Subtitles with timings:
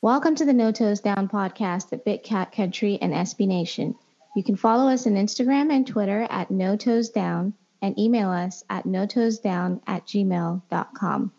[0.00, 3.96] Welcome to the No Toes Down podcast at Big Cat Country and SB Nation.
[4.36, 7.52] You can follow us on Instagram and Twitter at No Toes Down
[7.82, 11.32] and email us at notoesdown at gmail.com.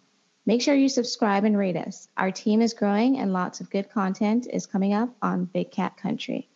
[0.46, 2.10] Make sure you subscribe and rate us.
[2.18, 5.96] Our team is growing and lots of good content is coming up on Big Cat
[5.96, 6.50] Country.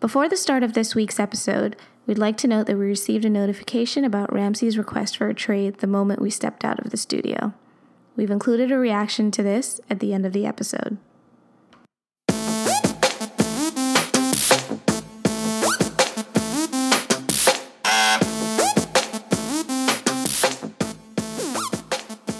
[0.00, 3.30] Before the start of this week's episode, we'd like to note that we received a
[3.30, 7.52] notification about Ramsey's request for a trade the moment we stepped out of the studio.
[8.16, 10.98] We've included a reaction to this at the end of the episode.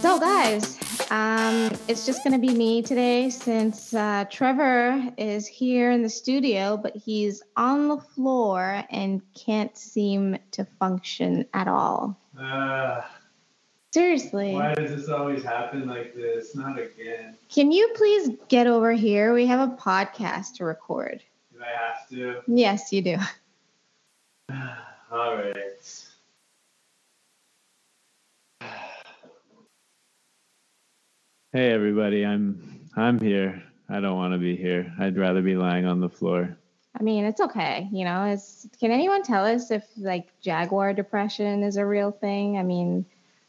[0.00, 0.78] So, guys,
[1.10, 6.08] um, it's just going to be me today since uh, Trevor is here in the
[6.08, 12.16] studio, but he's on the floor and can't seem to function at all.
[12.41, 13.00] Uh,
[13.94, 14.54] Seriously.
[14.54, 16.56] why does this always happen like this?
[16.56, 17.36] Not again.
[17.48, 19.32] Can you please get over here?
[19.32, 21.22] We have a podcast to record.
[21.52, 22.42] Do I have to?
[22.48, 23.16] Yes, you do.
[25.12, 26.04] All right.
[31.52, 33.62] Hey everybody, I'm I'm here.
[33.88, 34.92] I don't want to be here.
[34.98, 36.58] I'd rather be lying on the floor.
[36.98, 37.88] I mean, it's okay.
[37.92, 42.56] You know, it's, can anyone tell us if like jaguar depression is a real thing?
[42.58, 43.04] I mean,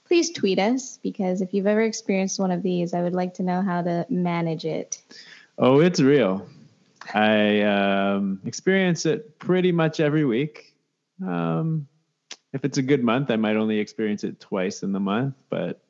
[0.05, 3.43] please tweet us because if you've ever experienced one of these, I would like to
[3.43, 5.01] know how to manage it.
[5.57, 6.47] Oh, it's real.
[7.13, 10.73] I um, experience it pretty much every week.
[11.25, 11.87] Um,
[12.53, 15.81] if it's a good month, I might only experience it twice in the month, but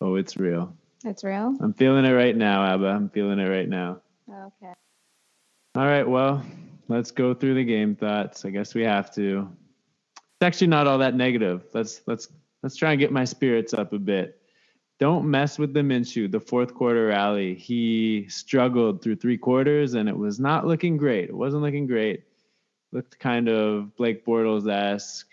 [0.00, 0.76] oh, it's real.
[1.04, 1.56] It's real?
[1.60, 2.86] I'm feeling it right now, Abba.
[2.86, 4.00] I'm feeling it right now.
[4.28, 4.72] Okay.
[5.76, 6.44] All right, well,
[6.88, 8.44] let's go through the game thoughts.
[8.44, 9.48] I guess we have to.
[10.16, 11.64] It's actually not all that negative.
[11.74, 12.28] Let's let's
[12.64, 14.40] let's try and get my spirits up a bit.
[14.98, 16.30] Don't mess with the Minshew.
[16.30, 21.28] The fourth quarter rally, he struggled through three quarters, and it was not looking great.
[21.28, 22.24] It wasn't looking great.
[22.90, 25.28] Looked kind of Blake Bortles esque,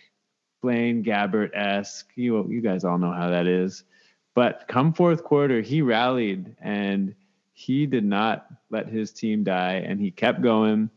[0.61, 2.09] Blaine Gabbert esque.
[2.15, 3.85] You you guys all know how that is.
[4.35, 7.15] But come fourth quarter, he rallied and
[7.53, 10.89] he did not let his team die and he kept going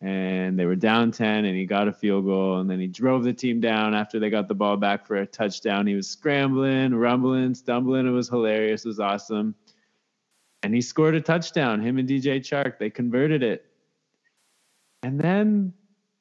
[0.00, 3.24] and they were down 10 and he got a field goal and then he drove
[3.24, 5.86] the team down after they got the ball back for a touchdown.
[5.86, 8.06] He was scrambling rumbling stumbling.
[8.06, 8.84] It was hilarious.
[8.84, 9.54] It was awesome.
[10.62, 11.82] And he scored a touchdown.
[11.82, 13.66] Him and dj chark they converted it.
[15.02, 15.72] And then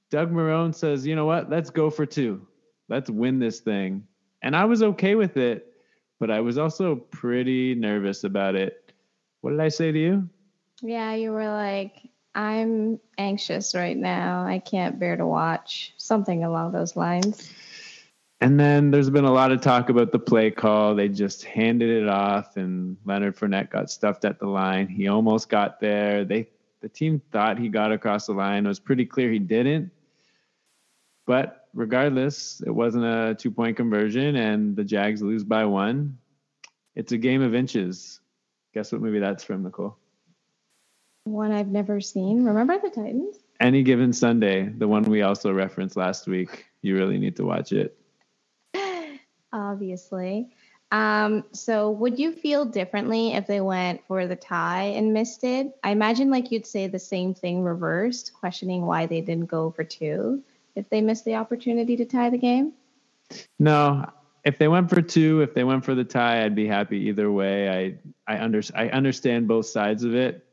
[0.09, 1.49] doug marrone says you know what?
[1.49, 2.47] Let's go for two.
[2.89, 4.07] Let's win this thing.
[4.41, 5.73] And i was okay with it
[6.19, 8.91] but i was also pretty nervous about it.
[9.41, 10.29] What did i say to you?
[10.81, 14.45] Yeah, you were like, I'm anxious right now.
[14.45, 15.95] I can't bear to watch.
[15.97, 17.51] Something along those lines.
[18.39, 20.93] And then there's been a lot of talk about the play call.
[20.93, 24.87] They just handed it off, and Leonard Fournette got stuffed at the line.
[24.87, 26.23] He almost got there.
[26.23, 26.47] They
[26.81, 28.65] the team thought he got across the line.
[28.65, 29.89] It was pretty clear he didn't.
[31.25, 36.19] But regardless, it wasn't a two point conversion, and the Jags lose by one.
[36.93, 38.19] It's a game of inches.
[38.75, 39.97] Guess what movie that's from, Nicole?
[41.27, 42.45] One I've never seen.
[42.45, 43.38] Remember the Titans?
[43.59, 46.65] Any given Sunday, the one we also referenced last week.
[46.81, 47.97] You really need to watch it.
[49.53, 50.49] Obviously.
[50.91, 55.77] Um, so would you feel differently if they went for the tie and missed it?
[55.83, 59.83] I imagine like you'd say the same thing reversed, questioning why they didn't go for
[59.83, 60.44] two
[60.75, 62.71] if they missed the opportunity to tie the game.
[63.59, 64.09] No,
[64.45, 67.29] if they went for two, if they went for the tie, I'd be happy either
[67.29, 67.69] way.
[67.69, 70.46] I I under, I understand both sides of it.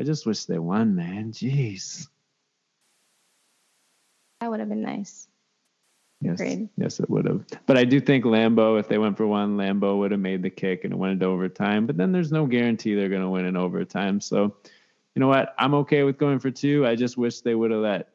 [0.00, 1.30] I just wish they won, man.
[1.30, 2.08] Jeez.
[4.40, 5.28] That would have been nice.
[6.22, 6.40] Yes,
[6.76, 7.44] yes, it would have.
[7.66, 10.48] But I do think Lambo, if they went for one, Lambo would have made the
[10.48, 11.86] kick and it went into overtime.
[11.86, 14.22] But then there's no guarantee they're going to win in overtime.
[14.22, 14.56] So,
[15.14, 15.54] you know what?
[15.58, 16.86] I'm okay with going for two.
[16.86, 18.08] I just wish they would have let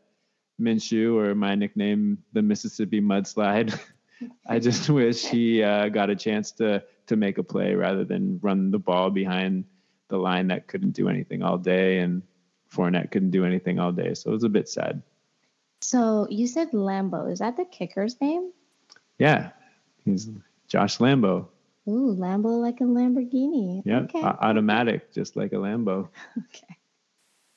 [0.60, 3.80] Minshew, or my nickname, the Mississippi Mudslide.
[4.48, 8.40] I just wish he uh, got a chance to to make a play rather than
[8.42, 9.66] run the ball behind
[10.08, 12.22] the line that couldn't do anything all day, and
[12.74, 14.14] Fournette couldn't do anything all day.
[14.14, 15.02] So it was a bit sad.
[15.82, 17.32] So you said Lambo.
[17.32, 18.52] Is that the kicker's name?
[19.20, 19.52] Yeah,
[20.04, 20.30] he's
[20.68, 21.48] Josh Lambo.
[21.88, 23.84] Ooh, Lambo like a Lamborghini.
[23.86, 24.20] Yeah, Okay.
[24.22, 26.10] a- automatic, just like a Lambo.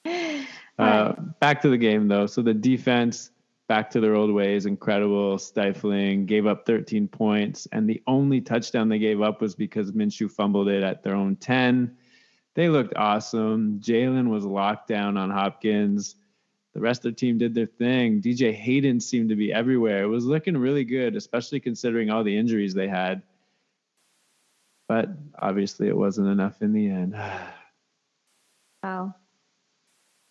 [0.07, 0.45] okay.
[0.79, 1.41] Uh, Alright.
[1.41, 2.27] Back to the game though.
[2.27, 3.31] So the defense
[3.69, 8.89] back to their old ways, incredible, stifling, gave up 13 points, and the only touchdown
[8.89, 11.95] they gave up was because Minshew fumbled it at their own 10.
[12.59, 13.79] They looked awesome.
[13.79, 16.17] Jalen was locked down on Hopkins.
[16.75, 18.21] The rest of the team did their thing.
[18.21, 20.03] DJ Hayden seemed to be everywhere.
[20.03, 23.23] It was looking really good, especially considering all the injuries they had.
[24.89, 25.09] But
[25.39, 27.17] obviously, it wasn't enough in the end.
[28.83, 29.15] Wow.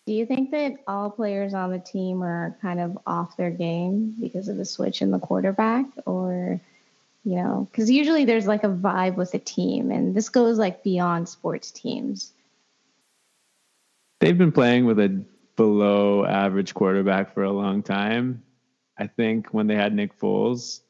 [0.06, 4.16] Do you think that all players on the team are kind of off their game
[4.20, 5.86] because of the switch in the quarterback?
[6.04, 6.60] Or,
[7.28, 10.82] you know, because usually there's like a vibe with a team, and this goes like
[10.82, 12.32] beyond sports teams.
[14.20, 15.22] They've been playing with a
[15.54, 18.42] below average quarterback for a long time.
[18.96, 20.80] I think when they had Nick Foles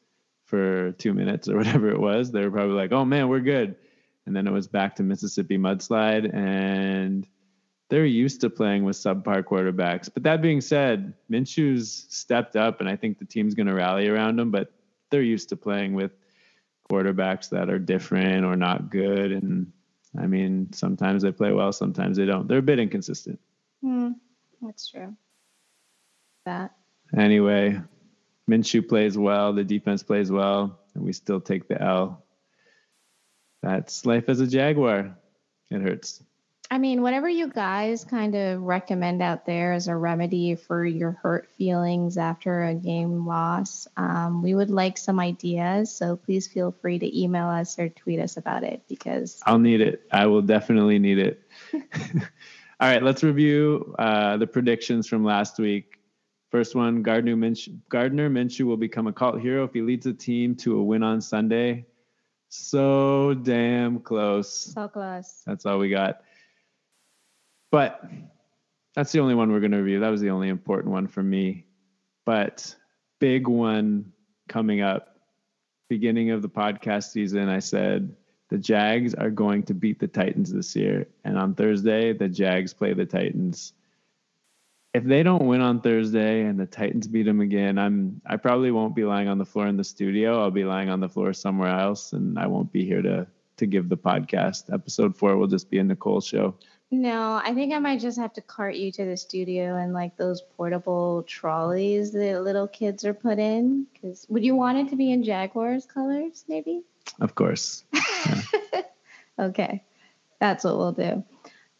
[0.45, 3.75] for two minutes or whatever it was, they were probably like, oh man, we're good.
[4.25, 6.33] And then it was back to Mississippi mudslide.
[6.33, 7.27] And
[7.89, 10.09] they're used to playing with subpar quarterbacks.
[10.13, 14.07] But that being said, Minshew's stepped up, and I think the team's going to rally
[14.07, 14.51] around him.
[14.51, 14.71] But
[15.11, 16.11] they're used to playing with
[16.89, 19.31] quarterbacks that are different or not good.
[19.31, 19.71] And
[20.17, 22.47] I mean, sometimes they play well, sometimes they don't.
[22.47, 23.39] They're a bit inconsistent.
[23.81, 24.11] Hmm,
[24.61, 25.15] that's true.
[26.45, 26.71] That.
[27.17, 27.79] Anyway,
[28.49, 32.23] Minshew plays well, the defense plays well, and we still take the L.
[33.61, 35.15] That's life as a Jaguar.
[35.69, 36.23] It hurts.
[36.71, 41.11] I mean, whatever you guys kind of recommend out there as a remedy for your
[41.11, 45.91] hurt feelings after a game loss, um, we would like some ideas.
[45.91, 49.81] So please feel free to email us or tweet us about it because I'll need
[49.81, 50.03] it.
[50.11, 51.41] I will definitely need it.
[51.73, 55.99] All right, let's review uh, the predictions from last week.
[56.51, 60.13] First one Gardner Minshew, Gardner Minshew will become a cult hero if he leads a
[60.13, 61.87] team to a win on Sunday.
[62.49, 64.71] So damn close.
[64.73, 65.41] So close.
[65.45, 66.21] That's all we got.
[67.71, 68.03] But
[68.95, 69.99] that's the only one we're going to review.
[69.99, 71.65] That was the only important one for me.
[72.25, 72.75] But
[73.19, 74.11] big one
[74.47, 75.15] coming up.
[75.89, 78.15] Beginning of the podcast season, I said
[78.49, 81.07] the Jags are going to beat the Titans this year.
[81.23, 83.73] And on Thursday, the Jags play the Titans.
[84.93, 88.71] If they don't win on Thursday and the Titans beat them again, I'm I probably
[88.71, 90.41] won't be lying on the floor in the studio.
[90.41, 93.27] I'll be lying on the floor somewhere else and I won't be here to
[93.57, 94.73] to give the podcast.
[94.73, 96.55] Episode 4 will just be a Nicole show.
[96.91, 100.17] No, I think I might just have to cart you to the studio and like
[100.17, 103.85] those portable trolleys that little kids are put in.
[103.93, 106.81] Because would you want it to be in Jaguars colors, maybe?
[107.21, 107.83] Of course.
[107.93, 108.41] Yeah.
[109.39, 109.83] okay,
[110.39, 111.23] that's what we'll do.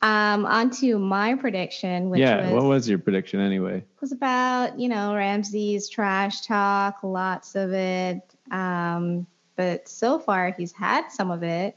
[0.01, 3.77] Um, on to my prediction, which yeah, was, what was your prediction anyway?
[3.77, 8.21] It was about you know Ramsey's trash talk, lots of it.
[8.51, 9.25] Um,
[9.55, 11.75] but so far he's had some of it.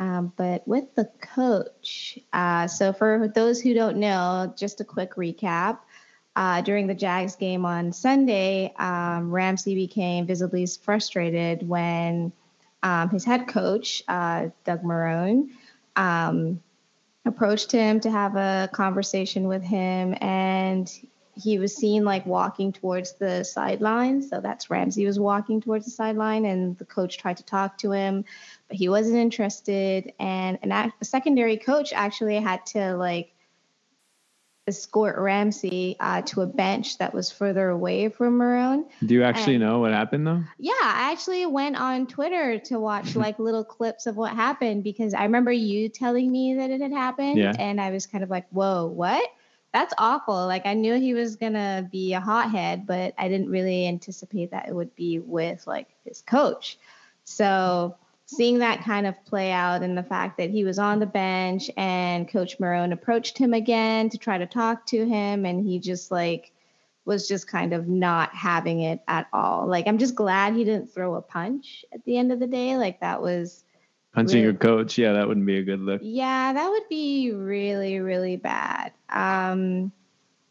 [0.00, 5.14] Um, but with the coach, uh, so for those who don't know, just a quick
[5.14, 5.78] recap.
[6.36, 12.32] Uh, during the Jags game on Sunday, um, Ramsey became visibly frustrated when
[12.82, 15.50] um, his head coach, uh, Doug Marrone,
[15.94, 16.60] um,
[17.24, 20.16] approached him to have a conversation with him.
[20.20, 20.92] And
[21.36, 24.22] he was seen like walking towards the sideline.
[24.22, 27.92] So that's Ramsey was walking towards the sideline, and the coach tried to talk to
[27.92, 28.24] him,
[28.68, 30.12] but he wasn't interested.
[30.18, 33.34] And an, a secondary coach actually had to like
[34.66, 38.84] escort Ramsey uh, to a bench that was further away from Marrone.
[39.04, 40.42] Do you actually and, know what happened though?
[40.58, 45.14] Yeah, I actually went on Twitter to watch like little clips of what happened because
[45.14, 47.54] I remember you telling me that it had happened, yeah.
[47.58, 49.28] and I was kind of like, "Whoa, what?"
[49.74, 50.46] That's awful.
[50.46, 54.68] Like I knew he was gonna be a hothead, but I didn't really anticipate that
[54.68, 56.78] it would be with like his coach.
[57.24, 61.06] So seeing that kind of play out and the fact that he was on the
[61.06, 65.80] bench and coach Marrone approached him again to try to talk to him and he
[65.80, 66.52] just like
[67.04, 69.66] was just kind of not having it at all.
[69.66, 72.76] Like I'm just glad he didn't throw a punch at the end of the day.
[72.76, 73.63] Like that was
[74.14, 74.96] punching really, your coach.
[74.96, 76.00] Yeah, that wouldn't be a good look.
[76.02, 78.92] Yeah, that would be really really bad.
[79.08, 79.92] Um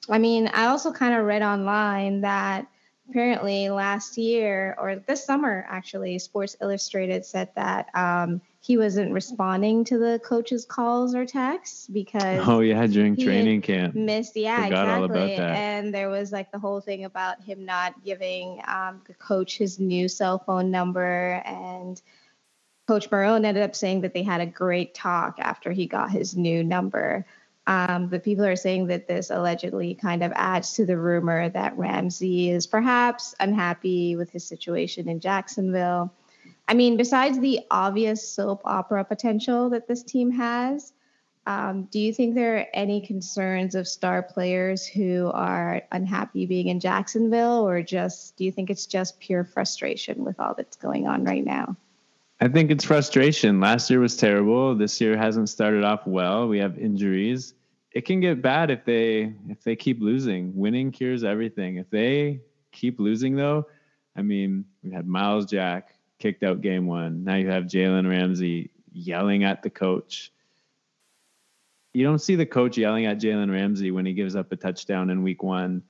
[0.10, 2.68] I mean, I also kind of read online that
[3.10, 9.84] apparently last year or this summer actually sports illustrated said that um, he wasn't responding
[9.84, 15.04] to the coach's calls or texts because oh yeah during training camp missed yeah Forgot
[15.04, 19.58] exactly and there was like the whole thing about him not giving um, the coach
[19.58, 22.02] his new cell phone number and
[22.88, 26.36] coach Marrone ended up saying that they had a great talk after he got his
[26.36, 27.26] new number
[27.66, 31.78] um, but people are saying that this allegedly kind of adds to the rumor that
[31.78, 36.14] Ramsey is perhaps unhappy with his situation in Jacksonville.
[36.68, 40.92] I mean, besides the obvious soap opera potential that this team has,
[41.46, 46.68] um, do you think there are any concerns of star players who are unhappy being
[46.68, 51.08] in Jacksonville, or just do you think it's just pure frustration with all that's going
[51.08, 51.76] on right now?
[52.44, 53.62] I think it's frustration.
[53.62, 54.76] Last year was terrible.
[54.76, 56.46] This year hasn't started off well.
[56.50, 57.54] We have injuries.
[57.94, 60.54] It can get bad if they if they keep losing.
[60.54, 61.78] Winning cures everything.
[61.78, 62.42] If they
[62.74, 63.68] keep losing though,
[64.18, 67.24] I mean, we had Myles Jack kicked out game one.
[67.24, 70.34] Now you have Jalen Ramsey yelling at the coach.
[71.94, 75.10] you don't see the coach yelling at Jalen Ramsey when he gives up a touchdown
[75.12, 75.82] in week one.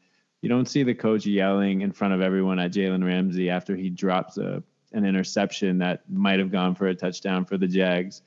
[0.43, 3.89] You don't see the coach yelling in front of everyone at Jalen Ramsey after he
[3.89, 4.62] drops a
[4.94, 8.22] an interception that might have gone for a touchdown for the Jags.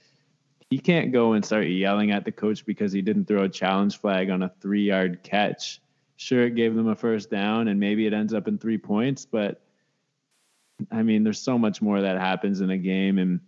[0.69, 4.01] He can't go and start yelling at the coach because he didn't throw a challenge
[4.01, 5.81] flag on a three yard catch.
[6.17, 9.25] Sure, it gave them a first down and maybe it ends up in three points,
[9.25, 9.63] but
[10.91, 13.41] I mean, there's so much more that happens in a game, and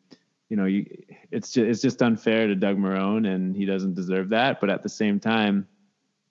[0.49, 0.87] you know, you,
[1.31, 4.61] it's just it's just unfair to Doug Marrone, and he doesn't deserve that.
[4.61, 5.69] But at the same time,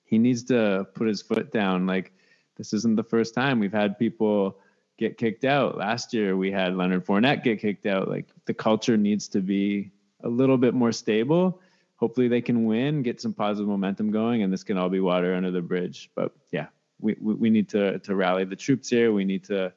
[0.06, 1.86] he needs to put his foot down.
[1.86, 2.14] Like
[2.56, 4.60] this isn't the first time we've had people
[4.98, 5.78] get kicked out.
[5.78, 8.08] Last year we had Leonard Fournette get kicked out.
[8.08, 9.92] Like the culture needs to be
[10.24, 11.62] a little bit more stable.
[11.98, 15.34] Hopefully they can win, get some positive momentum going, and this can all be water
[15.34, 16.12] under the bridge.
[16.16, 16.68] But yeah,
[17.00, 19.12] we, we, we need to to rally the troops here.
[19.12, 19.74] We need to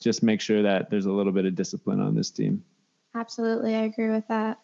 [0.00, 2.64] just make sure that there's a little bit of discipline on this team.
[3.14, 4.60] Absolutely, I agree with that.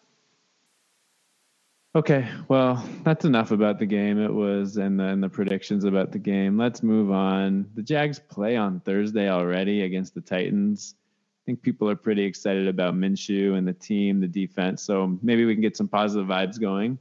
[1.97, 4.21] Okay, well, that's enough about the game.
[4.21, 6.55] It was and the, the predictions about the game.
[6.55, 7.65] Let's move on.
[7.73, 10.93] The Jags play on Thursday already against the Titans.
[10.99, 14.83] I think people are pretty excited about Minshew and the team, the defense.
[14.83, 16.99] So maybe we can get some positive vibes going.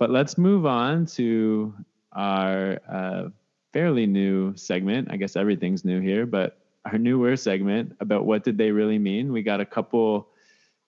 [0.00, 1.72] But let's move on to
[2.10, 3.28] our uh,
[3.72, 5.12] fairly new segment.
[5.12, 9.32] I guess everything's new here, but our newer segment about what did they really mean.
[9.32, 10.30] We got a couple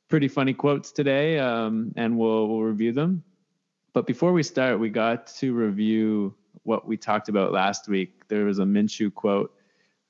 [0.09, 3.23] pretty funny quotes today, um, and we'll we'll review them.
[3.97, 6.35] But before we start, we got to review
[6.65, 8.29] what we talked about last week.
[8.29, 9.55] There was a Minshew quote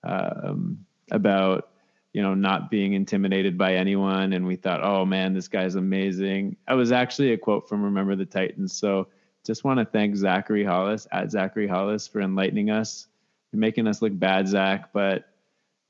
[0.02, 1.68] um, about
[2.12, 6.56] you know not being intimidated by anyone, and we thought, oh man, this guy's amazing.
[6.66, 8.72] That was actually a quote from Remember the Titans.
[8.72, 9.06] So
[9.46, 13.06] just want to thank Zachary Hollis at Zachary Hollis for enlightening us.
[13.52, 15.28] You're making us look bad, Zach, but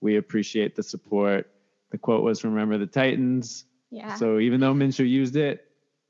[0.03, 1.51] we appreciate the support.
[1.93, 3.65] The quote was from Remember the Titans.
[3.91, 4.17] Yeah.
[4.17, 5.66] So even though Minshew used it,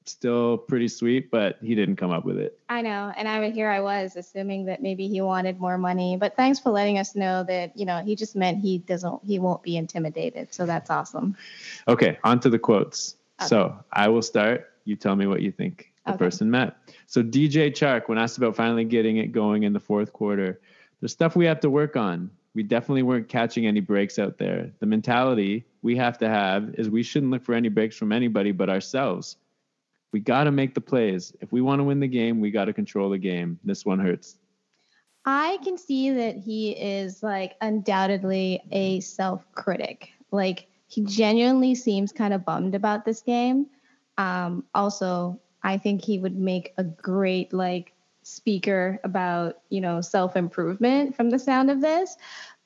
[0.09, 2.59] still pretty sweet, but he didn't come up with it.
[2.69, 3.13] I know.
[3.17, 6.17] And I here I was assuming that maybe he wanted more money.
[6.17, 9.39] But thanks for letting us know that, you know, he just meant he doesn't he
[9.39, 10.53] won't be intimidated.
[10.53, 11.37] So that's awesome.
[11.89, 13.17] Okay, on to the quotes.
[13.41, 13.49] Okay.
[13.49, 14.73] So I will start.
[14.85, 16.19] You tell me what you think the okay.
[16.19, 16.75] person meant.
[17.07, 20.61] So DJ Chark, when asked about finally getting it going in the fourth quarter,
[21.01, 24.71] there's stuff we have to work on we definitely weren't catching any breaks out there.
[24.81, 28.51] The mentality we have to have is we shouldn't look for any breaks from anybody
[28.51, 29.37] but ourselves.
[30.17, 31.35] We got to make the plays.
[31.43, 33.61] If we want to win the game, we got to control the game.
[33.65, 34.39] This one hurts.
[35.27, 40.09] I can see that he is like undoubtedly a self critic.
[40.31, 43.67] Like he genuinely seems kind of bummed about this game.
[44.17, 47.93] Um, also, I think he would make a great like
[48.23, 52.17] speaker about, you know, self improvement from the sound of this.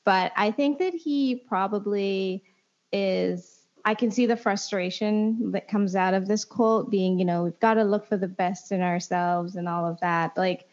[0.04, 2.45] But I think that he probably
[2.92, 7.44] is, I can see the frustration that comes out of this quote being, you know,
[7.44, 10.37] we've got to look for the best in ourselves and all of that.
[10.37, 10.66] Like,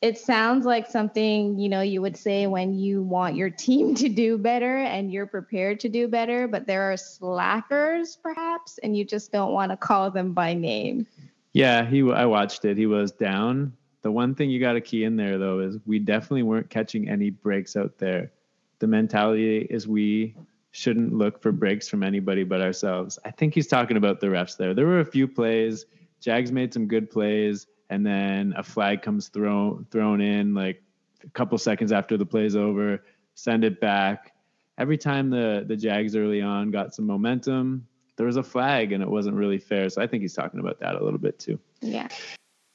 [0.00, 4.08] it sounds like something you know you would say when you want your team to
[4.08, 9.04] do better and you're prepared to do better but there are slackers perhaps and you
[9.04, 11.06] just don't want to call them by name
[11.52, 13.70] yeah he i watched it he was down
[14.02, 17.08] the one thing you got to key in there though is we definitely weren't catching
[17.08, 18.32] any breaks out there.
[18.78, 20.34] The mentality is we
[20.72, 23.18] shouldn't look for breaks from anybody but ourselves.
[23.24, 24.74] I think he's talking about the refs there.
[24.74, 25.86] There were a few plays.
[26.20, 30.82] Jags made some good plays, and then a flag comes thrown thrown in like
[31.24, 33.02] a couple seconds after the play's over.
[33.34, 34.32] Send it back.
[34.78, 37.86] Every time the the Jags early on got some momentum,
[38.16, 39.88] there was a flag, and it wasn't really fair.
[39.88, 41.58] So I think he's talking about that a little bit too.
[41.80, 42.08] Yeah.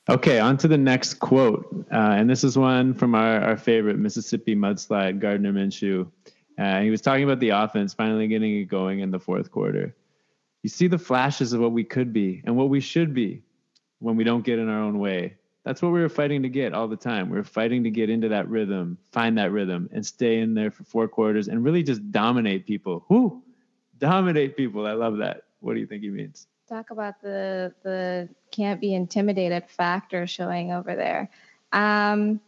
[0.07, 1.65] Okay, on to the next quote.
[1.91, 6.07] Uh, and this is one from our, our favorite Mississippi mudslide, Gardner Minshew.
[6.57, 9.95] Uh, he was talking about the offense finally getting it going in the fourth quarter.
[10.63, 13.43] You see the flashes of what we could be and what we should be
[13.99, 15.35] when we don't get in our own way.
[15.63, 17.29] That's what we were fighting to get all the time.
[17.29, 20.71] We were fighting to get into that rhythm, find that rhythm, and stay in there
[20.71, 23.05] for four quarters and really just dominate people.
[23.09, 23.41] Whoo!
[23.97, 24.85] Dominate people.
[24.85, 25.43] I love that.
[25.59, 26.47] What do you think he means?
[26.67, 31.29] talk about the the can't be intimidated factor showing over there.
[31.71, 32.39] Um,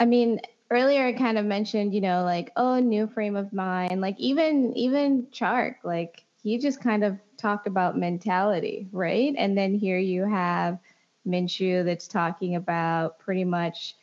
[0.00, 4.00] I mean, earlier I kind of mentioned, you know, like oh, new frame of mind.
[4.00, 9.34] Like even even Chark, like he just kind of talked about mentality, right?
[9.36, 10.78] And then here you have
[11.26, 13.96] Minshew that's talking about pretty much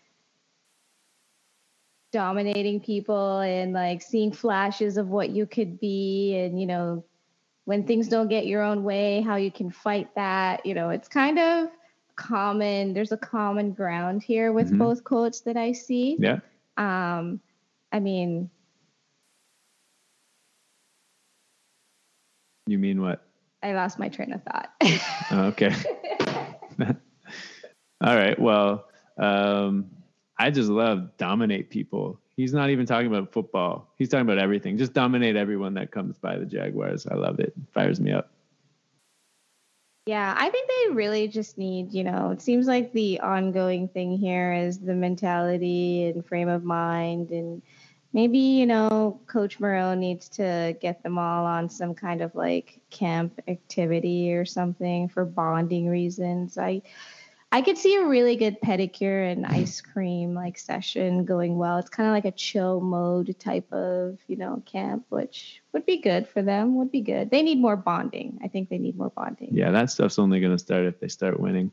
[2.12, 7.04] dominating people and like seeing flashes of what you could be and you know
[7.66, 10.66] when things don't get your own way, how you can fight that.
[10.66, 11.70] You know, it's kind of
[12.16, 12.94] common.
[12.94, 14.78] There's a common ground here with mm-hmm.
[14.78, 16.16] both quotes that I see.
[16.20, 16.40] Yeah.
[16.78, 17.40] Um,
[17.92, 18.50] I mean,
[22.68, 23.26] you mean what?
[23.64, 24.70] I lost my train of thought.
[25.32, 25.74] oh, okay.
[28.02, 28.38] All right.
[28.38, 28.86] Well,
[29.18, 29.90] um,
[30.38, 32.20] I just love dominate people.
[32.36, 33.94] He's not even talking about football.
[33.98, 34.78] He's talking about everything.
[34.78, 37.08] Just dominate everyone that comes by the Jaguars.
[37.08, 37.54] I love it.
[37.74, 38.35] Fires me up.
[40.06, 44.16] Yeah, I think they really just need, you know, it seems like the ongoing thing
[44.18, 47.32] here is the mentality and frame of mind.
[47.32, 47.64] And
[48.14, 52.82] maybe, you know, Coach Marrone needs to get them all on some kind of like
[52.92, 56.56] camp activity or something for bonding reasons.
[56.60, 56.84] I,
[57.52, 61.78] I could see a really good pedicure and ice cream like session going well.
[61.78, 66.02] It's kind of like a chill mode type of, you know, camp, which would be
[66.02, 66.76] good for them.
[66.76, 67.32] Would be good.
[67.32, 68.40] They need more bonding.
[68.44, 69.50] I think they need more bonding.
[69.54, 71.72] Yeah, that stuff's only going to start if they start winning.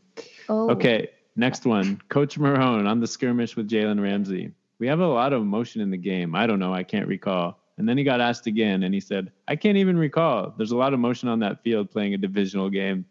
[0.48, 0.70] Oh.
[0.70, 2.00] Okay, next one.
[2.08, 4.52] Coach Marrone on the skirmish with Jalen Ramsey.
[4.78, 6.36] We have a lot of emotion in the game.
[6.36, 6.72] I don't know.
[6.72, 7.58] I can't recall.
[7.76, 10.54] And then he got asked again, and he said, I can't even recall.
[10.56, 13.04] There's a lot of motion on that field playing a divisional game.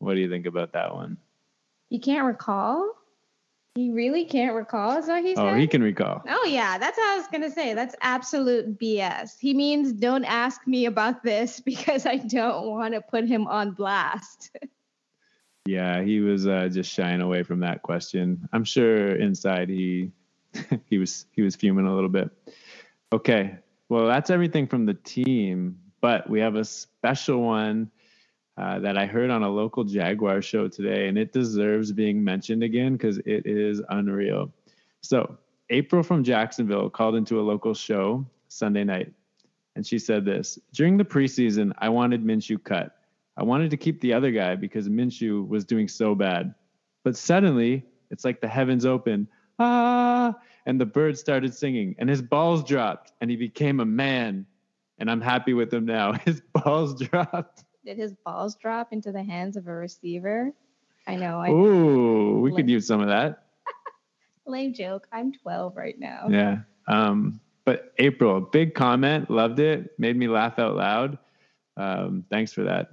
[0.00, 1.16] What do you think about that one?
[1.94, 2.90] You can't recall?
[3.76, 5.46] He really can't recall, is what he said?
[5.46, 6.24] Oh, he can recall.
[6.28, 6.76] Oh, yeah.
[6.76, 7.72] That's what I was going to say.
[7.72, 9.38] That's absolute BS.
[9.38, 13.74] He means don't ask me about this because I don't want to put him on
[13.74, 14.56] blast.
[15.66, 18.48] yeah, he was uh, just shying away from that question.
[18.52, 20.10] I'm sure inside he
[20.90, 22.28] he was he was fuming a little bit.
[23.12, 23.54] Okay.
[23.88, 27.88] Well, that's everything from the team, but we have a special one
[28.56, 32.62] uh, that I heard on a local Jaguar show today, and it deserves being mentioned
[32.62, 34.52] again because it is unreal.
[35.00, 35.36] So,
[35.70, 39.12] April from Jacksonville called into a local show Sunday night,
[39.74, 42.96] and she said this During the preseason, I wanted Minshew cut.
[43.36, 46.54] I wanted to keep the other guy because Minshew was doing so bad.
[47.02, 49.26] But suddenly, it's like the heavens opened.
[49.58, 50.34] Ah,
[50.66, 54.46] and the birds started singing, and his balls dropped, and he became a man.
[54.98, 56.12] And I'm happy with him now.
[56.24, 60.52] His balls dropped did his balls drop into the hands of a receiver?
[61.06, 61.38] I know.
[61.38, 63.44] I Ooh, we could use some of that.
[64.46, 65.06] Lame joke.
[65.12, 66.28] I'm 12 right now.
[66.30, 66.58] Yeah.
[66.88, 71.18] Um, but April, big comment, loved it, made me laugh out loud.
[71.76, 72.88] Um, thanks for that.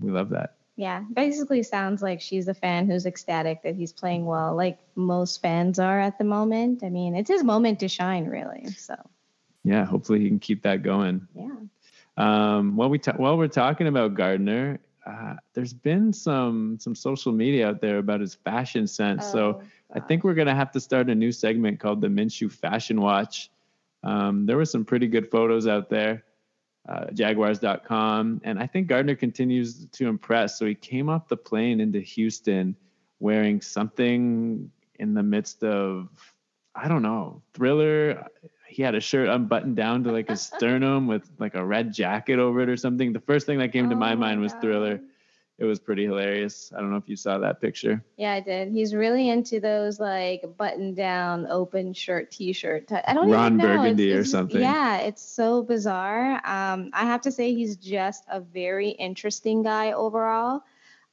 [0.00, 0.54] We love that.
[0.76, 5.40] Yeah, basically sounds like she's a fan who's ecstatic that he's playing well, like most
[5.40, 6.84] fans are at the moment.
[6.84, 8.66] I mean, it's his moment to shine, really.
[8.72, 8.94] So.
[9.64, 11.26] Yeah, hopefully he can keep that going.
[11.34, 11.56] Yeah.
[12.16, 17.32] Um, while we ta- while we're talking about Gardner, uh, there's been some some social
[17.32, 19.24] media out there about his fashion sense.
[19.28, 19.64] Oh, so gosh.
[19.94, 23.50] I think we're gonna have to start a new segment called the Minshew Fashion Watch.
[24.02, 26.24] Um, there were some pretty good photos out there,
[26.88, 30.58] uh, Jaguars.com, and I think Gardner continues to impress.
[30.58, 32.76] So he came off the plane into Houston
[33.20, 36.08] wearing something in the midst of
[36.74, 38.26] I don't know thriller
[38.76, 42.38] he had a shirt unbuttoned down to like his sternum with like a red jacket
[42.38, 43.10] over it or something.
[43.10, 44.60] The first thing that came oh to my, my mind was God.
[44.60, 45.00] Thriller.
[45.58, 46.70] It was pretty hilarious.
[46.76, 48.04] I don't know if you saw that picture.
[48.18, 48.70] Yeah, I did.
[48.70, 52.92] He's really into those like button down, open shirt, t-shirt.
[52.92, 53.76] I don't Ron even know.
[53.78, 54.60] Burgundy it's, it's, or something.
[54.60, 56.34] Yeah, it's so bizarre.
[56.44, 60.60] Um, I have to say he's just a very interesting guy overall.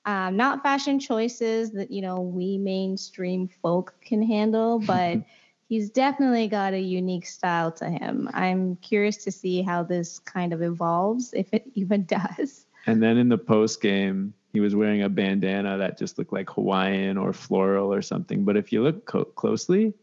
[0.05, 5.19] Um, not fashion choices that you know we mainstream folk can handle, but
[5.73, 8.29] he's definitely got a unique style to him.
[8.31, 12.67] I'm curious to see how this kind of evolves, if it even does.
[12.85, 16.47] And then in the post game, he was wearing a bandana that just looked like
[16.51, 18.45] Hawaiian or floral or something.
[18.45, 19.95] But if you look co- closely,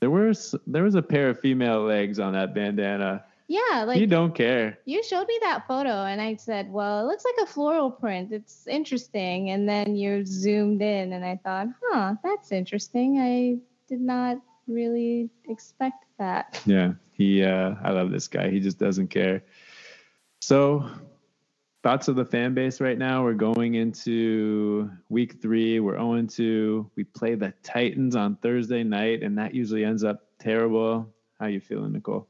[0.00, 3.24] there was there was a pair of female legs on that bandana.
[3.46, 4.78] Yeah, like you don't care.
[4.86, 8.32] You showed me that photo, and I said, "Well, it looks like a floral print.
[8.32, 13.18] It's interesting." And then you zoomed in, and I thought, "Huh, that's interesting.
[13.18, 16.60] I did not really expect that.
[16.66, 17.42] Yeah, he.
[17.42, 18.50] Uh, I love this guy.
[18.50, 19.42] He just doesn't care.
[20.40, 20.88] So,
[21.82, 23.24] thoughts of the fan base right now?
[23.24, 25.80] We're going into week three.
[25.80, 26.90] We're 0 2.
[26.96, 31.12] We play the Titans on Thursday night, and that usually ends up terrible.
[31.38, 32.28] How you feeling, Nicole?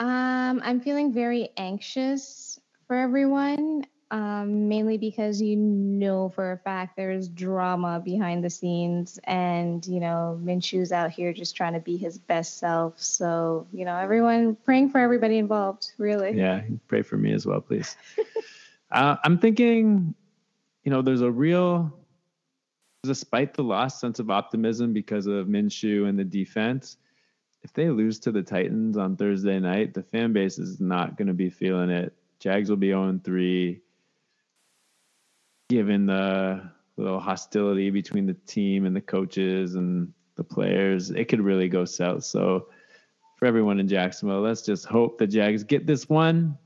[0.00, 6.96] Um, I'm feeling very anxious for everyone um, mainly because you know for a fact
[6.96, 11.96] there's drama behind the scenes, and you know Minshew's out here just trying to be
[11.96, 12.94] his best self.
[13.00, 16.32] So you know, everyone praying for everybody involved, really.
[16.32, 17.96] Yeah, pray for me as well, please.
[18.90, 20.14] uh, I'm thinking,
[20.84, 21.92] you know, there's a real,
[23.02, 26.96] despite the lost sense of optimism because of Minshew and the defense.
[27.62, 31.28] If they lose to the Titans on Thursday night, the fan base is not going
[31.28, 32.14] to be feeling it.
[32.38, 33.80] Jags will be 0 3
[35.68, 41.40] given the little hostility between the team and the coaches and the players, it could
[41.40, 42.24] really go south.
[42.24, 42.68] So
[43.36, 46.56] for everyone in Jacksonville, let's just hope the Jags get this one.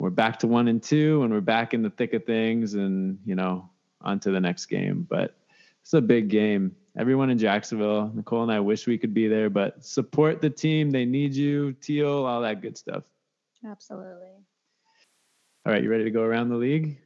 [0.00, 3.18] We're back to one and two, and we're back in the thick of things, and
[3.24, 3.70] you know,
[4.02, 5.06] on to the next game.
[5.08, 5.36] But
[5.82, 6.74] It's a big game.
[6.98, 10.90] Everyone in Jacksonville, Nicole and I wish we could be there, but support the team.
[10.90, 13.04] They need you, Teal, all that good stuff.
[13.66, 14.28] Absolutely.
[15.66, 16.98] All right, you ready to go around the league?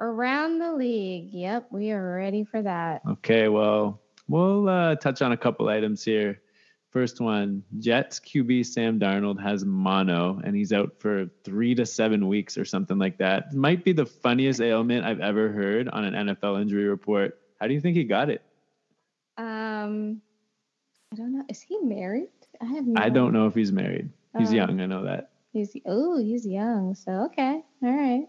[0.00, 1.28] Around the league.
[1.32, 3.02] Yep, we are ready for that.
[3.06, 6.40] Okay, well, we'll uh, touch on a couple items here.
[6.90, 12.26] First one Jets QB Sam Darnold has mono and he's out for three to seven
[12.26, 13.54] weeks or something like that.
[13.54, 17.38] Might be the funniest ailment I've ever heard on an NFL injury report.
[17.60, 18.42] How do you think he got it?
[19.38, 20.20] Um,
[21.12, 21.44] I don't know.
[21.48, 22.30] Is he married?
[22.60, 24.10] I have no I don't know if he's married.
[24.36, 25.30] He's Uh, young, I know that.
[25.52, 26.94] He's oh, he's young.
[26.96, 28.26] So okay, all right.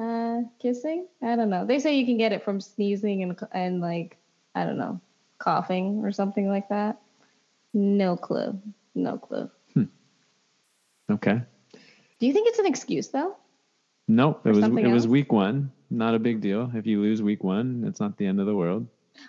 [0.00, 1.06] Uh, kissing?
[1.22, 1.66] I don't know.
[1.66, 4.18] They say you can get it from sneezing and and like
[4.54, 5.00] I don't know,
[5.38, 7.00] coughing or something like that.
[7.74, 8.60] No clue.
[8.94, 9.50] No clue.
[11.10, 11.42] Okay.
[12.20, 13.36] Do you think it's an excuse though?
[14.08, 15.72] No, it Or was it was week one.
[15.90, 16.70] Not a big deal.
[16.74, 18.86] If you lose week one, it's not the end of the world.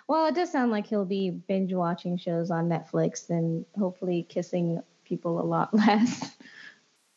[0.08, 4.82] Well, it does sound like he'll be binge watching shows on Netflix and hopefully kissing
[5.04, 6.36] people a lot less.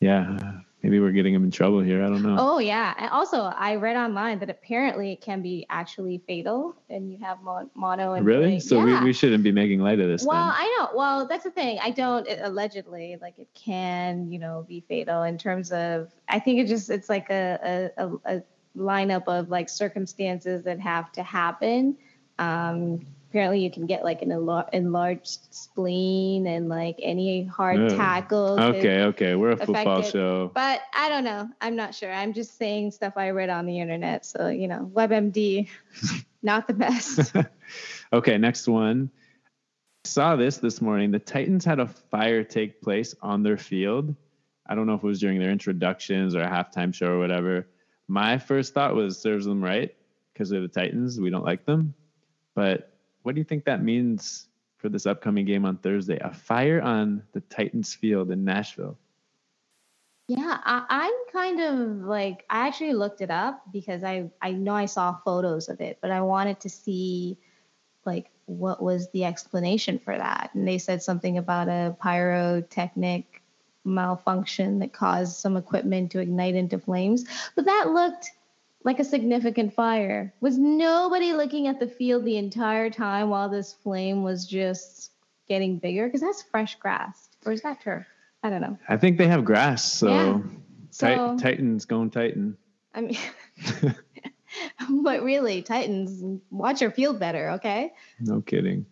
[0.02, 0.49] Yeah,
[0.82, 2.04] maybe we're getting him in trouble here.
[2.04, 2.36] I don't know.
[2.40, 2.94] Oh yeah.
[2.98, 7.42] And also, I read online that apparently it can be actually fatal, and you have
[7.42, 8.60] mon- mono and really?
[8.60, 9.00] So yeah.
[9.00, 10.26] we, we shouldn't be making light of this.
[10.26, 10.56] Well, then.
[10.58, 10.98] I know.
[10.98, 11.80] Well, that's the thing.
[11.82, 16.12] I don't it, allegedly like it can, you know, be fatal in terms of.
[16.28, 18.44] I think it just it's like a a, a, a
[18.78, 21.98] lineup of like circumstances that have to happen.
[22.38, 28.60] Um, apparently, you can get like an enlar- enlarged spleen and like any hard tackle.
[28.60, 29.36] Okay, okay.
[29.36, 30.12] We're a football affected.
[30.12, 30.52] show.
[30.54, 31.48] But I don't know.
[31.62, 32.12] I'm not sure.
[32.12, 34.26] I'm just saying stuff I read on the internet.
[34.26, 35.70] So you know, WebMD,
[36.42, 37.34] not the best.
[38.14, 39.12] okay, next one.
[40.06, 41.12] Saw this this morning.
[41.12, 44.16] The Titans had a fire take place on their field.
[44.68, 47.68] I don't know if it was during their introductions or a halftime show or whatever.
[48.08, 49.94] My first thought was serves them right
[50.34, 51.20] because they're the Titans.
[51.20, 51.94] We don't like them.
[52.56, 52.99] But
[53.30, 56.18] what do you think that means for this upcoming game on Thursday?
[56.20, 58.98] A fire on the Titans field in Nashville.
[60.28, 64.74] Yeah, I, I'm kind of like I actually looked it up because I I know
[64.74, 67.38] I saw photos of it, but I wanted to see
[68.04, 73.44] like what was the explanation for that, and they said something about a pyrotechnic
[73.86, 78.32] malfunction that caused some equipment to ignite into flames, but that looked
[78.84, 80.34] like a significant fire.
[80.42, 85.12] Was nobody looking at the field the entire time while this flame was just
[85.48, 86.06] getting bigger?
[86.08, 88.06] Because that's fresh grass, or is that turf?
[88.44, 88.78] I don't know.
[88.88, 90.34] I think they have grass, so, Yeah.
[90.38, 92.58] Tit- So- Titans going Titan.
[92.96, 93.18] I mean,
[95.04, 97.94] but really, Titans, watch your field better, okay?
[98.20, 98.86] No kidding.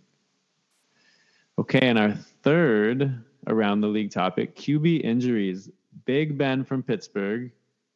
[1.58, 2.12] Okay, and our
[2.43, 5.69] third around the league topic QB injuries.
[6.06, 7.52] Big Ben from Pittsburgh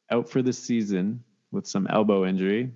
[0.10, 2.72] out for the season with some elbow injury.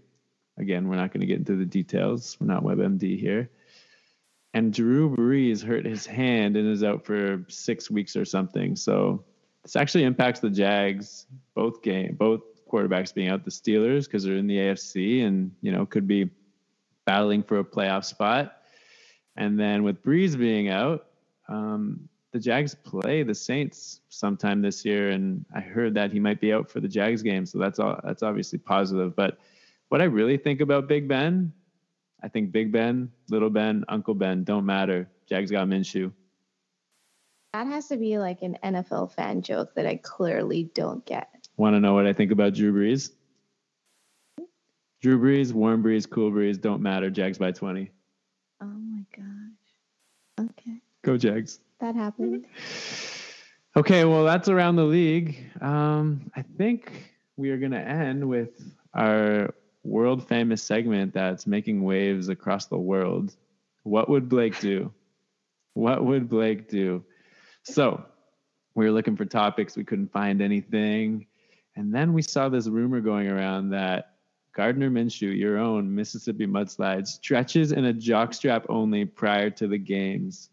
[0.57, 2.37] Again, we're not going to get into the details.
[2.39, 3.49] We're not WebMD here.
[4.53, 8.75] And Drew Brees hurt his hand and is out for six weeks or something.
[8.75, 9.25] So
[9.63, 13.43] this actually impacts the Jags, both game, both quarterbacks being out.
[13.43, 16.29] The Steelers because they're in the AFC and you know could be
[17.05, 18.61] battling for a playoff spot.
[19.35, 21.07] And then with Brees being out,
[21.49, 26.41] um, the Jags play the Saints sometime this year, and I heard that he might
[26.41, 27.45] be out for the Jags game.
[27.45, 27.97] So that's all.
[28.03, 29.15] That's obviously positive.
[29.15, 29.39] But
[29.87, 31.53] what I really think about Big Ben,
[32.21, 35.09] I think Big Ben, Little Ben, Uncle Ben don't matter.
[35.29, 36.11] Jags got Minshew.
[37.53, 41.47] That has to be like an NFL fan joke that I clearly don't get.
[41.55, 43.11] Want to know what I think about Drew Brees?
[45.01, 47.09] Drew Brees, warm breeze, cool breeze, don't matter.
[47.09, 47.89] Jags by 20.
[48.61, 50.49] Oh my gosh.
[50.49, 51.61] Okay, Go Jags.
[51.79, 52.45] That happened.
[53.77, 55.51] Okay, well, that's around the league.
[55.59, 61.83] Um, I think we are going to end with our world famous segment that's making
[61.83, 63.35] waves across the world.
[63.83, 64.93] What would Blake do?
[65.73, 67.03] What would Blake do?
[67.63, 68.01] So,
[68.75, 71.27] we were looking for topics, we couldn't find anything.
[71.75, 74.15] And then we saw this rumor going around that
[74.53, 80.49] Gardner Minshew, your own Mississippi mudslide, stretches in a jockstrap only prior to the games.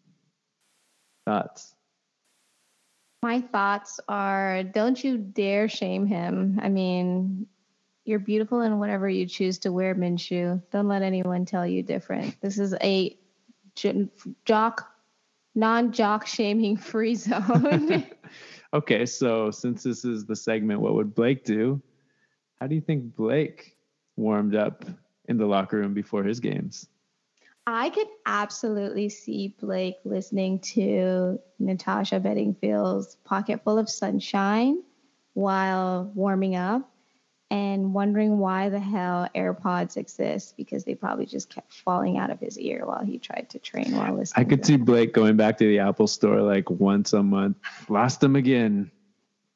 [1.26, 1.74] Thoughts?
[3.22, 6.58] My thoughts are don't you dare shame him.
[6.60, 7.46] I mean,
[8.04, 10.60] you're beautiful in whatever you choose to wear, Minshew.
[10.72, 12.40] Don't let anyone tell you different.
[12.40, 13.16] This is a
[14.44, 14.92] jock,
[15.54, 18.04] non jock shaming free zone.
[18.74, 21.80] okay, so since this is the segment, what would Blake do?
[22.60, 23.76] How do you think Blake
[24.16, 24.84] warmed up
[25.28, 26.88] in the locker room before his games?
[27.66, 34.82] I could absolutely see Blake listening to Natasha Bedingfield's Pocket Full of Sunshine
[35.34, 36.88] while warming up.
[37.50, 42.40] and wondering why the hell AirPods exist because they probably just kept falling out of
[42.40, 44.46] his ear while he tried to train while listening.
[44.46, 44.76] I could see.
[44.78, 47.58] Blake going back to the Apple store like once a month.
[47.90, 48.90] Lost them again.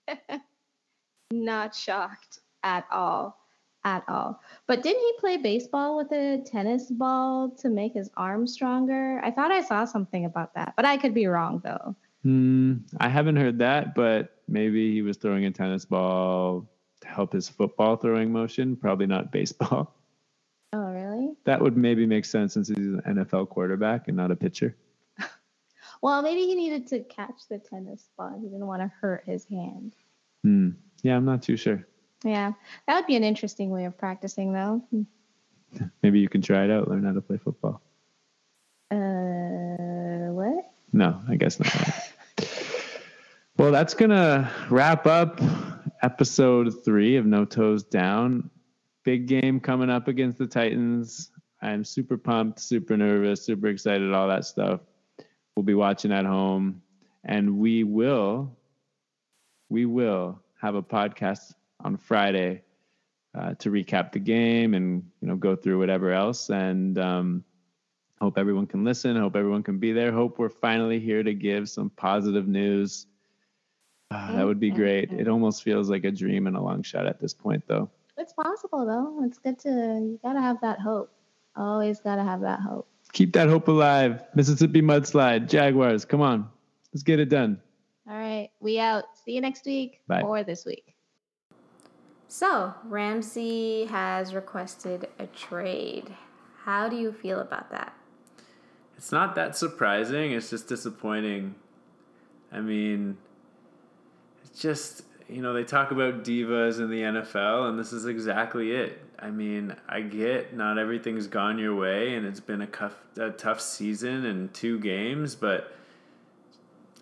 [1.31, 3.39] Not shocked at all.
[3.87, 4.43] At all.
[4.67, 9.21] But didn't he play baseball with a tennis ball to make his arm stronger?
[9.23, 11.95] I thought I saw something about that, but I could be wrong though.
[12.25, 16.69] Hmm, I haven't heard that, but maybe he was throwing a tennis ball
[17.03, 18.75] to help his football throwing motion.
[18.75, 19.95] Probably not baseball.
[20.73, 21.33] Oh, really?
[21.45, 24.77] That would maybe make sense since he's an NFL quarterback and not a pitcher.
[26.03, 28.37] Well, maybe he needed to catch the tennis ball.
[28.39, 29.95] He didn't want to hurt his hand.
[30.43, 30.71] Hmm.
[31.03, 31.87] Yeah, I'm not too sure.
[32.25, 32.53] Yeah,
[32.87, 34.83] that would be an interesting way of practicing, though.
[36.03, 37.83] Maybe you can try it out, learn how to play football.
[38.91, 40.73] Uh, what?
[40.93, 42.49] No, I guess not.
[43.59, 45.41] well, that's to wrap up
[46.03, 48.51] episode three of No Toes Down.
[49.05, 51.31] Big game coming up against the Titans.
[51.63, 54.81] I'm super pumped, super nervous, super excited, all that stuff.
[55.55, 56.83] We'll be watching at home
[57.25, 58.57] and we will,
[59.69, 62.63] we will have a podcast on Friday
[63.37, 66.51] uh, to recap the game and, you know, go through whatever else.
[66.51, 67.45] And, um,
[68.21, 69.15] Hope everyone can listen.
[69.15, 70.11] Hope everyone can be there.
[70.11, 73.07] Hope we're finally here to give some positive news.
[74.11, 75.13] Ah, that would be great.
[75.13, 77.91] It almost feels like a dream and a long shot at this point, though.
[78.17, 79.23] It's possible, though.
[79.27, 81.13] It's good to, you gotta have that hope.
[81.57, 82.89] Always gotta have that hope.
[83.13, 84.23] Keep that hope alive.
[84.35, 86.07] Mississippi mudslide, Jaguars.
[86.07, 86.49] Come on,
[86.95, 87.61] let's get it done.
[88.09, 89.05] All right, we out.
[89.27, 90.23] See you next week Bye.
[90.23, 90.96] or this week.
[92.29, 96.15] So, Ramsey has requested a trade.
[96.65, 97.95] How do you feel about that?
[98.97, 100.33] It's not that surprising.
[100.33, 101.55] It's just disappointing.
[102.51, 103.17] I mean,
[104.45, 108.73] it's just, you know, they talk about divas in the NFL, and this is exactly
[108.73, 109.03] it.
[109.19, 113.61] I mean, I get not everything's gone your way, and it's been a, a tough
[113.61, 115.73] season and two games, but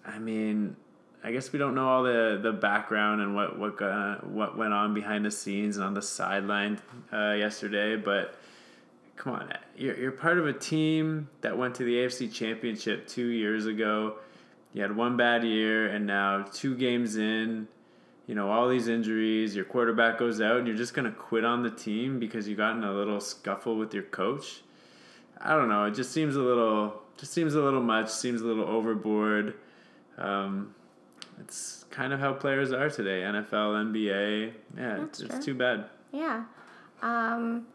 [0.04, 0.76] I mean,
[1.24, 4.74] I guess we don't know all the, the background and what what uh, what went
[4.74, 6.78] on behind the scenes and on the sideline
[7.12, 8.38] uh, yesterday, but
[9.16, 13.28] come on, you're, you're part of a team that went to the AFC Championship two
[13.28, 14.16] years ago.
[14.72, 17.68] You had one bad year, and now two games in,
[18.26, 21.62] you know, all these injuries, your quarterback goes out, and you're just to quit on
[21.62, 24.62] the team because you got in a little scuffle with your coach.
[25.40, 25.84] I don't know.
[25.84, 29.54] It just seems a little, just seems a little much, seems a little overboard.
[30.18, 30.74] Um,
[31.40, 34.52] it's kind of how players are today NFL, NBA.
[34.76, 35.86] Yeah, That's it's, it's too bad.
[36.12, 36.44] Yeah.
[37.02, 37.66] Um,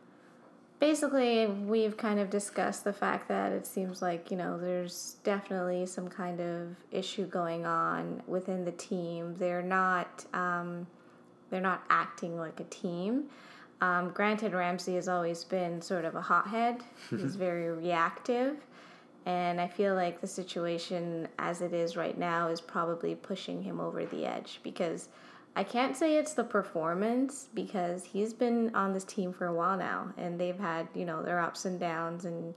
[0.79, 5.85] basically, we've kind of discussed the fact that it seems like, you know, there's definitely
[5.85, 9.35] some kind of issue going on within the team.
[9.37, 10.87] They're not, um,
[11.49, 13.25] they're not acting like a team.
[13.81, 16.81] Um, granted, Ramsey has always been sort of a hothead.
[17.09, 18.57] He's very reactive.
[19.29, 23.79] And I feel like the situation as it is right now is probably pushing him
[23.79, 25.09] over the edge because
[25.55, 29.77] I can't say it's the performance because he's been on this team for a while
[29.77, 32.55] now and they've had, you know, their ups and downs and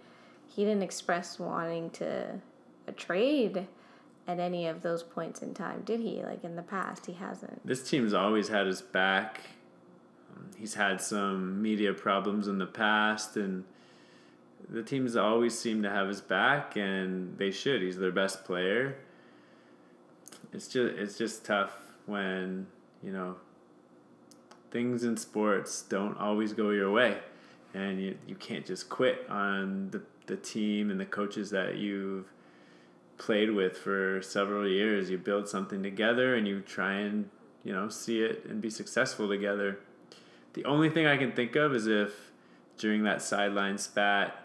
[0.48, 2.40] he didn't express wanting to
[2.86, 3.66] a trade
[4.26, 6.22] at any of those points in time, did he?
[6.22, 7.66] Like in the past, he hasn't.
[7.66, 9.42] This team's always had his back.
[10.56, 13.64] He's had some media problems in the past, and
[14.68, 17.82] the teams always seem to have his back, and they should.
[17.82, 18.96] He's their best player.
[20.52, 21.72] It's just it's just tough
[22.06, 22.66] when
[23.02, 23.36] you know
[24.70, 27.18] things in sports don't always go your way,
[27.74, 32.32] and you you can't just quit on the the team and the coaches that you've
[33.18, 35.10] played with for several years.
[35.10, 37.28] You build something together and you try and,
[37.64, 39.78] you know, see it and be successful together.
[40.54, 42.32] The only thing I can think of is if
[42.78, 44.41] during that sideline spat,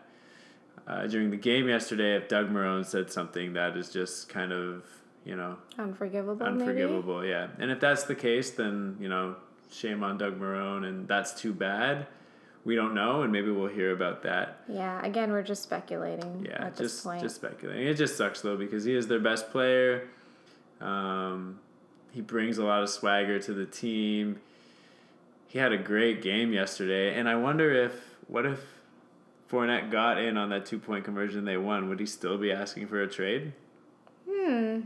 [0.87, 4.85] uh, during the game yesterday, if Doug Marrone said something that is just kind of,
[5.25, 7.25] you know, Unforgivable, unforgivable.
[7.25, 7.47] Yeah.
[7.59, 9.35] And if that's the case, then, you know,
[9.69, 12.07] shame on Doug Marrone and that's too bad.
[12.63, 14.59] We don't know, and maybe we'll hear about that.
[14.67, 17.21] Yeah, again, we're just speculating Yeah, at this just point.
[17.21, 17.87] just speculating.
[17.87, 20.09] It just sucks though because he is their best player.
[20.81, 21.59] Um,
[22.11, 24.41] he brings a lot of swagger to the team.
[25.47, 27.93] He had a great game yesterday, and I wonder if
[28.27, 28.59] what if
[29.49, 31.89] Fournette got in on that two point conversion they won?
[31.89, 33.53] Would he still be asking for a trade?
[34.29, 34.81] Hmm.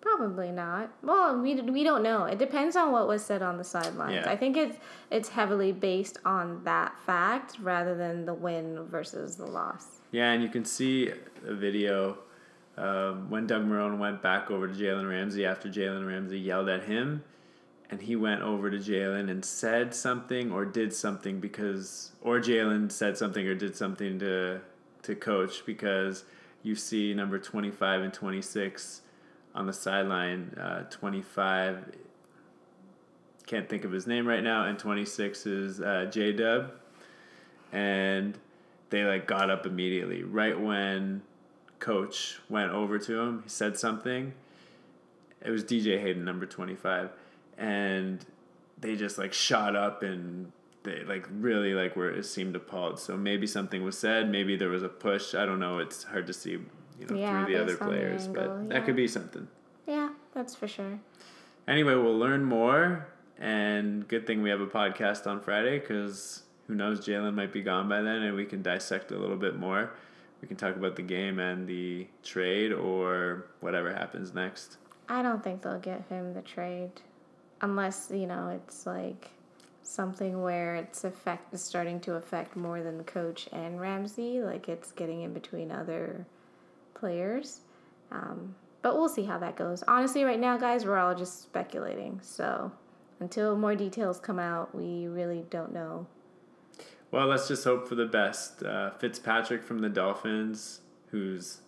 [0.00, 0.90] Probably not.
[1.02, 2.24] Well, we, we don't know.
[2.24, 4.14] It depends on what was said on the sidelines.
[4.14, 4.30] Yeah.
[4.30, 4.78] I think it's
[5.10, 10.00] it's heavily based on that fact rather than the win versus the loss.
[10.10, 11.12] Yeah, and you can see
[11.46, 12.18] a video
[12.78, 16.84] um, when Doug Marrone went back over to Jalen Ramsey after Jalen Ramsey yelled at
[16.84, 17.22] him,
[17.90, 22.90] and he went over to Jalen and said something or did something because, or Jalen
[22.92, 24.60] said something or did something to
[25.02, 26.24] to coach because
[26.62, 29.02] you see number twenty five and twenty six
[29.54, 30.56] on the sideline.
[30.60, 31.90] Uh, twenty five
[33.46, 36.72] can't think of his name right now, and twenty six is uh, J Dub,
[37.72, 38.38] and
[38.90, 41.22] they like got up immediately right when
[41.80, 43.42] coach went over to him.
[43.42, 44.32] He said something.
[45.42, 47.10] It was DJ Hayden, number twenty five
[47.60, 48.24] and
[48.80, 50.50] they just like shot up and
[50.82, 52.98] they like really like were it seemed appalled.
[52.98, 55.34] So maybe something was said, maybe there was a push.
[55.34, 55.78] I don't know.
[55.78, 58.68] It's hard to see, you know, Yeah, through the other on the players, but angle,
[58.70, 59.46] that could be something.
[59.86, 60.98] Yeah, that's for sure.
[61.68, 63.06] Anyway, we'll learn more,
[63.38, 67.60] and good thing we have a podcast on Friday because who knows, Jalen might be
[67.62, 69.90] gone by then, and we can dissect a little bit more.
[70.40, 74.78] We can talk about the game and the trade or whatever happens next.
[75.08, 76.92] I don't think they'll get him the trade,
[77.60, 79.30] unless you know it's like
[79.82, 84.68] something where it's affect is starting to affect more than the coach and Ramsey, like
[84.68, 86.24] it's getting in between other
[86.94, 87.60] players.
[88.12, 89.82] Um, but we'll see how that goes.
[89.88, 92.20] Honestly, right now, guys, we're all just speculating.
[92.22, 92.72] So
[93.18, 96.06] until more details come out, we really don't know.
[97.10, 98.62] Well, let's just hope for the best.
[98.62, 101.58] Uh, Fitzpatrick from the Dolphins, who's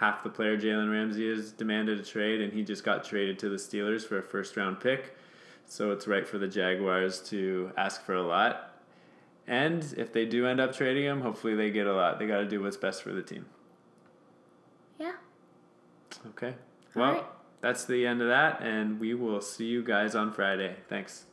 [0.00, 3.50] half the player Jalen Ramsey is, demanded a trade, and he just got traded to
[3.50, 5.14] the Steelers for a first round pick.
[5.66, 8.80] So it's right for the Jaguars to ask for a lot.
[9.46, 12.18] And if they do end up trading him, hopefully they get a lot.
[12.18, 13.44] They got to do what's best for the team.
[14.98, 15.12] Yeah.
[16.28, 16.54] Okay.
[16.96, 17.24] All Well, right.
[17.60, 20.76] that's the end of that, and we will see you guys on Friday.
[20.88, 21.26] Thanks.